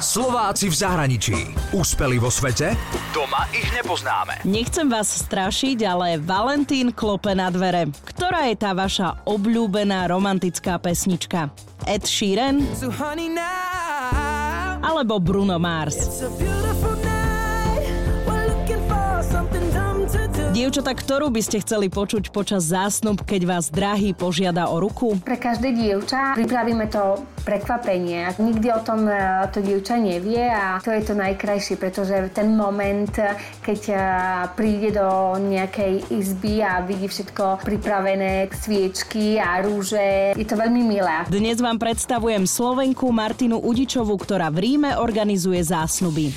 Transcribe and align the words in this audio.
Slováci 0.00 0.72
v 0.72 0.76
zahraničí. 0.80 1.36
Úspeli 1.76 2.16
vo 2.16 2.32
svete? 2.32 2.72
Doma 3.12 3.44
ich 3.52 3.68
nepoznáme. 3.68 4.40
Nechcem 4.48 4.88
vás 4.88 5.12
strašiť, 5.12 5.84
ale 5.84 6.16
Valentín 6.16 6.88
klope 6.88 7.36
na 7.36 7.52
dvere. 7.52 7.92
Ktorá 8.08 8.48
je 8.48 8.56
tá 8.56 8.72
vaša 8.72 9.20
obľúbená 9.28 10.08
romantická 10.08 10.80
pesnička? 10.80 11.52
Ed 11.84 12.08
Sheeran? 12.08 12.64
Alebo 14.80 15.20
Bruno 15.20 15.60
Mars? 15.60 16.24
Dievčata, 20.60 20.92
ktorú 20.92 21.32
by 21.32 21.40
ste 21.40 21.64
chceli 21.64 21.88
počuť 21.88 22.36
počas 22.36 22.68
zásnub, 22.68 23.24
keď 23.24 23.48
vás 23.48 23.72
drahý 23.72 24.12
požiada 24.12 24.68
o 24.68 24.76
ruku? 24.76 25.16
Pre 25.24 25.40
každé 25.40 25.72
dievča 25.72 26.36
pripravíme 26.36 26.84
to 26.92 27.16
prekvapenie. 27.48 28.28
Nikdy 28.36 28.68
o 28.68 28.84
tom 28.84 29.08
e, 29.08 29.16
to 29.56 29.64
dievča 29.64 29.96
nevie 29.96 30.44
a 30.44 30.76
to 30.84 30.92
je 30.92 31.00
to 31.00 31.16
najkrajšie, 31.16 31.80
pretože 31.80 32.12
ten 32.36 32.52
moment, 32.60 33.08
keď 33.64 33.80
e, 33.88 33.96
príde 34.52 35.00
do 35.00 35.40
nejakej 35.40 36.12
izby 36.12 36.60
a 36.60 36.84
vidí 36.84 37.08
všetko 37.08 37.64
pripravené, 37.64 38.52
sviečky 38.52 39.40
a 39.40 39.64
rúže, 39.64 40.36
je 40.36 40.44
to 40.44 40.60
veľmi 40.60 40.84
milé. 40.84 41.24
Dnes 41.32 41.56
vám 41.56 41.80
predstavujem 41.80 42.44
Slovenku 42.44 43.08
Martinu 43.08 43.56
Udičovú, 43.64 44.12
ktorá 44.20 44.52
v 44.52 44.60
Ríme 44.60 45.00
organizuje 45.00 45.64
zásnuby. 45.64 46.36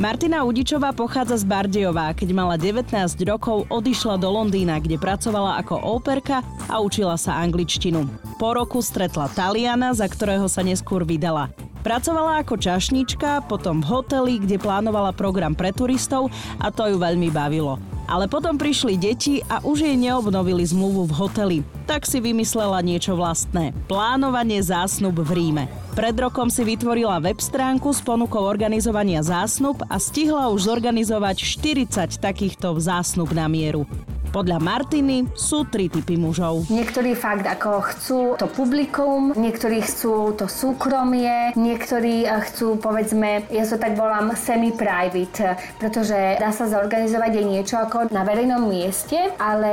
Martina 0.00 0.48
Udičová 0.48 0.96
pochádza 0.96 1.36
z 1.36 1.44
Bardejova. 1.44 2.16
Keď 2.16 2.32
mala 2.32 2.56
19 2.56 2.88
rokov, 3.28 3.68
odišla 3.68 4.16
do 4.16 4.32
Londýna, 4.32 4.80
kde 4.80 4.96
pracovala 4.96 5.60
ako 5.60 5.76
óperka 6.00 6.40
a 6.72 6.80
učila 6.80 7.20
sa 7.20 7.36
angličtinu. 7.44 8.08
Po 8.40 8.56
roku 8.56 8.80
stretla 8.80 9.28
Taliana, 9.28 9.92
za 9.92 10.08
ktorého 10.08 10.48
sa 10.48 10.64
neskôr 10.64 11.04
vydala. 11.04 11.52
Pracovala 11.84 12.40
ako 12.40 12.56
čašnička, 12.56 13.44
potom 13.44 13.84
v 13.84 13.92
hoteli, 13.92 14.34
kde 14.40 14.56
plánovala 14.56 15.12
program 15.12 15.52
pre 15.52 15.68
turistov 15.68 16.32
a 16.56 16.72
to 16.72 16.88
ju 16.88 16.96
veľmi 16.96 17.28
bavilo. 17.28 17.76
Ale 18.08 18.24
potom 18.24 18.56
prišli 18.56 18.96
deti 18.96 19.44
a 19.52 19.60
už 19.60 19.84
jej 19.84 20.00
neobnovili 20.00 20.64
zmluvu 20.64 21.12
v 21.12 21.12
hoteli. 21.12 21.58
Tak 21.84 22.08
si 22.08 22.24
vymyslela 22.24 22.80
niečo 22.80 23.20
vlastné. 23.20 23.76
Plánovanie 23.84 24.64
zásnub 24.64 25.20
v 25.20 25.28
Ríme. 25.28 25.64
Pred 26.00 26.16
rokom 26.16 26.48
si 26.48 26.64
vytvorila 26.64 27.20
web 27.20 27.36
stránku 27.36 27.92
s 27.92 28.00
ponukou 28.00 28.40
organizovania 28.40 29.20
zásnub 29.20 29.84
a 29.84 30.00
stihla 30.00 30.48
už 30.48 30.72
zorganizovať 30.72 31.36
40 31.44 32.16
takýchto 32.16 32.72
zásnub 32.80 33.28
na 33.36 33.44
mieru. 33.52 33.84
Podľa 34.30 34.62
Martiny 34.62 35.26
sú 35.34 35.66
tri 35.66 35.90
typy 35.90 36.14
mužov. 36.14 36.70
Niektorí 36.70 37.18
fakt 37.18 37.50
ako 37.50 37.70
chcú 37.90 38.20
to 38.38 38.46
publikum, 38.46 39.34
niektorí 39.34 39.82
chcú 39.82 40.38
to 40.38 40.46
súkromie, 40.46 41.50
niektorí 41.58 42.22
eh, 42.22 42.38
chcú 42.46 42.78
povedzme, 42.78 43.50
ja 43.50 43.66
to 43.66 43.74
tak 43.74 43.98
volám 43.98 44.30
semi-private, 44.38 45.58
pretože 45.82 46.38
dá 46.38 46.54
sa 46.54 46.70
zorganizovať 46.70 47.32
aj 47.42 47.44
niečo 47.44 47.76
ako 47.82 48.14
na 48.14 48.22
verejnom 48.22 48.70
mieste, 48.70 49.18
ale 49.42 49.72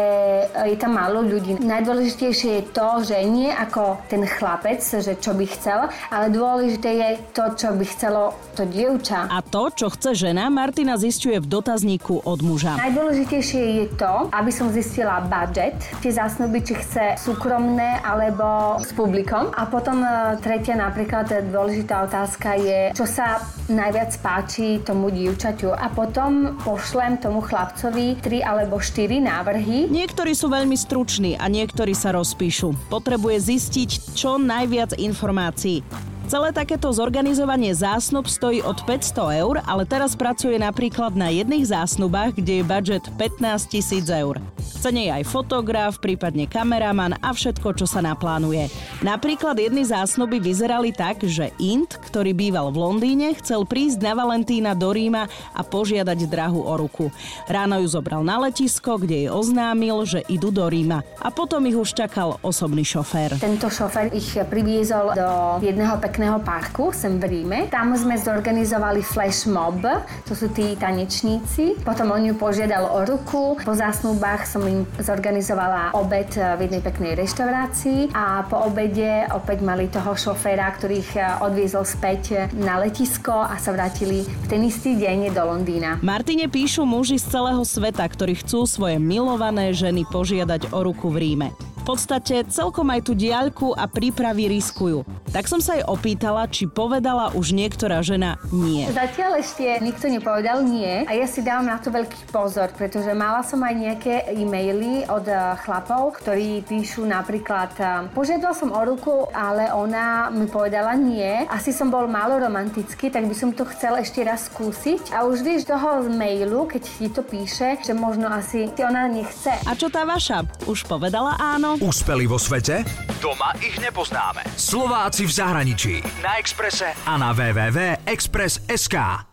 eh, 0.50 0.74
je 0.74 0.78
tam 0.82 0.98
málo 0.98 1.22
ľudí. 1.22 1.62
Najdôležitejšie 1.62 2.50
je 2.58 2.64
to, 2.74 2.90
že 3.06 3.18
nie 3.30 3.54
ako 3.54 4.02
ten 4.10 4.26
chlapec, 4.26 4.82
že 4.82 5.22
čo 5.22 5.38
by 5.38 5.46
chcel, 5.54 5.86
ale 6.10 6.34
dôležité 6.34 6.90
je 6.98 7.10
to, 7.32 7.46
čo 7.54 7.78
by 7.78 7.86
chcelo 7.86 8.34
to 8.58 8.66
dievča. 8.66 9.30
A 9.30 9.46
to, 9.46 9.70
čo 9.70 9.94
chce 9.94 10.18
žena, 10.18 10.50
Martina 10.50 10.98
zistuje 10.98 11.38
v 11.38 11.46
dotazníku 11.46 12.26
od 12.26 12.42
muža. 12.42 12.82
Najdôležitejšie 12.82 13.86
je 13.86 13.86
to, 13.94 14.34
aby 14.34 14.47
som 14.52 14.72
zistila 14.72 15.24
budget, 15.24 15.78
tie 16.00 16.12
zásnuby, 16.12 16.64
či 16.64 16.74
chce 16.78 17.06
súkromné 17.20 18.02
alebo 18.04 18.78
s 18.82 18.92
publikom. 18.94 19.52
A 19.54 19.68
potom 19.70 20.02
e, 20.04 20.38
tretia 20.42 20.76
napríklad 20.76 21.52
dôležitá 21.52 22.04
otázka 22.06 22.58
je, 22.58 22.92
čo 22.96 23.06
sa 23.06 23.42
najviac 23.68 24.16
páči 24.20 24.82
tomu 24.84 25.12
dievčaťu. 25.12 25.72
A 25.72 25.88
potom 25.92 26.58
pošlem 26.64 27.20
tomu 27.20 27.44
chlapcovi 27.44 28.20
tri 28.20 28.40
alebo 28.42 28.80
štyri 28.80 29.20
návrhy. 29.24 29.92
Niektorí 29.92 30.34
sú 30.34 30.52
veľmi 30.52 30.76
struční 30.76 31.36
a 31.38 31.46
niektorí 31.48 31.94
sa 31.94 32.16
rozpíšu. 32.16 32.92
Potrebuje 32.92 33.38
zistiť 33.40 33.90
čo 34.16 34.40
najviac 34.40 34.96
informácií. 34.98 35.84
Celé 36.28 36.52
takéto 36.52 36.92
zorganizovanie 36.92 37.72
zásnub 37.72 38.28
stojí 38.28 38.60
od 38.60 38.84
500 38.84 39.48
eur, 39.48 39.64
ale 39.64 39.88
teraz 39.88 40.12
pracuje 40.12 40.60
napríklad 40.60 41.16
na 41.16 41.32
jedných 41.32 41.72
zásnubách, 41.72 42.36
kde 42.44 42.60
je 42.60 42.64
budget 42.68 43.08
15 43.16 43.72
tisíc 43.72 44.12
eur. 44.12 44.36
Chce 44.60 44.92
nej 44.92 45.08
aj 45.08 45.24
fotograf, 45.24 46.04
prípadne 46.04 46.44
kameraman 46.44 47.16
a 47.24 47.32
všetko, 47.32 47.80
čo 47.80 47.88
sa 47.88 48.04
naplánuje. 48.04 48.68
Napríklad 49.08 49.56
jedny 49.56 49.88
zásnuby 49.88 50.44
vyzerali 50.44 50.92
tak, 50.92 51.24
že 51.24 51.56
Int, 51.64 51.96
ktorý 51.96 52.36
býval 52.36 52.76
v 52.76 52.78
Londýne, 52.84 53.32
chcel 53.40 53.64
prísť 53.64 54.04
na 54.04 54.20
Valentína 54.20 54.76
do 54.76 54.92
Ríma 54.92 55.32
a 55.56 55.62
požiadať 55.64 56.28
drahu 56.28 56.60
o 56.60 56.76
ruku. 56.76 57.08
Ráno 57.48 57.80
ju 57.80 57.88
zobral 57.88 58.28
na 58.28 58.36
letisko, 58.44 59.00
kde 59.00 59.16
jej 59.26 59.30
oznámil, 59.32 60.04
že 60.04 60.28
idú 60.28 60.52
do 60.52 60.68
Ríma. 60.68 61.08
A 61.24 61.32
potom 61.32 61.64
ich 61.72 61.80
už 61.80 61.96
čakal 61.96 62.36
osobný 62.44 62.84
šofér. 62.84 63.40
Tento 63.40 63.72
šofér 63.72 64.12
ich 64.12 64.36
priviezol 64.52 65.16
do 65.16 65.64
jedného 65.64 65.96
pekného 66.04 66.17
pekného 66.18 66.42
parku 66.42 66.90
sem 66.90 67.22
v 67.22 67.30
Ríme. 67.30 67.70
Tam 67.70 67.94
sme 67.94 68.18
zorganizovali 68.18 69.06
flash 69.06 69.46
mob, 69.46 69.86
to 70.26 70.34
sú 70.34 70.50
tí 70.50 70.74
tanečníci. 70.74 71.78
Potom 71.86 72.10
on 72.10 72.26
ju 72.26 72.34
požiadal 72.34 72.90
o 72.90 73.06
ruku. 73.06 73.54
Po 73.62 73.78
zásnubách 73.78 74.50
som 74.50 74.66
im 74.66 74.82
zorganizovala 74.98 75.94
obed 75.94 76.34
v 76.34 76.58
jednej 76.66 76.82
peknej 76.82 77.14
reštaurácii 77.22 78.18
a 78.18 78.42
po 78.50 78.66
obede 78.66 79.30
opäť 79.30 79.62
mali 79.62 79.94
toho 79.94 80.18
šoféra, 80.18 80.66
ktorých 80.74 81.10
eh, 81.22 81.46
odviezol 81.46 81.86
späť 81.86 82.50
na 82.58 82.82
letisko 82.82 83.38
a 83.38 83.54
sa 83.62 83.70
vrátili 83.78 84.26
v 84.26 84.46
ten 84.50 84.66
istý 84.66 84.98
deň 84.98 85.38
do 85.38 85.46
Londýna. 85.46 86.02
Martine 86.02 86.50
píšu 86.50 86.82
muži 86.82 87.22
z 87.22 87.30
celého 87.30 87.62
sveta, 87.62 88.02
ktorí 88.02 88.42
chcú 88.42 88.66
svoje 88.66 88.98
milované 88.98 89.70
ženy 89.70 90.02
požiadať 90.10 90.74
o 90.74 90.82
ruku 90.82 91.14
v 91.14 91.18
Ríme 91.22 91.77
podstate 91.88 92.44
celkom 92.52 92.92
aj 92.92 93.08
tú 93.08 93.16
diaľku 93.16 93.72
a 93.72 93.88
prípravy 93.88 94.52
riskujú. 94.52 95.08
Tak 95.32 95.48
som 95.48 95.64
sa 95.64 95.80
jej 95.80 95.88
opýtala, 95.88 96.44
či 96.52 96.68
povedala 96.68 97.32
už 97.32 97.56
niektorá 97.56 98.04
žena 98.04 98.36
nie. 98.52 98.84
Zatiaľ 98.92 99.40
ešte 99.40 99.80
nikto 99.80 100.12
nepovedal 100.12 100.68
nie 100.68 101.08
a 101.08 101.12
ja 101.16 101.24
si 101.24 101.40
dávam 101.40 101.72
na 101.72 101.80
to 101.80 101.88
veľký 101.88 102.28
pozor, 102.28 102.68
pretože 102.76 103.08
mala 103.16 103.40
som 103.48 103.64
aj 103.64 103.76
nejaké 103.80 104.28
e-maily 104.36 105.08
od 105.08 105.24
eh, 105.32 105.56
chlapov, 105.64 106.20
ktorí 106.20 106.68
píšu 106.68 107.08
napríklad 107.08 107.72
eh, 107.80 107.88
požiadal 108.12 108.52
som 108.52 108.76
o 108.76 108.82
ruku, 108.84 109.32
ale 109.32 109.72
ona 109.72 110.28
mi 110.28 110.52
povedala 110.52 110.92
nie. 111.00 111.48
Asi 111.48 111.72
som 111.72 111.88
bol 111.88 112.12
málo 112.12 112.36
romantický, 112.44 113.08
tak 113.08 113.24
by 113.32 113.36
som 113.38 113.56
to 113.56 113.64
chcel 113.72 113.96
ešte 113.96 114.26
raz 114.28 114.52
skúsiť. 114.52 115.16
A 115.16 115.24
už 115.24 115.46
vieš 115.46 115.70
toho 115.70 116.04
z 116.04 116.12
mailu, 116.12 116.68
keď 116.68 116.84
ti 116.84 117.08
to 117.08 117.24
píše, 117.24 117.80
že 117.80 117.94
možno 117.96 118.28
asi 118.28 118.68
ona 118.82 119.08
nechce. 119.08 119.54
A 119.64 119.72
čo 119.78 119.88
tá 119.88 120.04
vaša? 120.04 120.44
Už 120.66 120.84
povedala 120.90 121.38
áno? 121.38 121.77
Úspeli 121.78 122.26
vo 122.26 122.42
svete? 122.42 122.82
Doma 123.22 123.54
ich 123.62 123.78
nepoznáme. 123.78 124.42
Slováci 124.58 125.30
v 125.30 125.32
zahraničí. 125.34 125.94
Na 126.26 126.42
Exprese 126.42 126.90
a 127.06 127.14
na 127.22 127.34
www.express.sk. 127.38 129.27